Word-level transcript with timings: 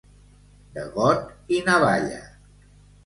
De 0.77 0.85
got 0.95 1.29
i 1.57 1.61
navalla. 1.69 2.19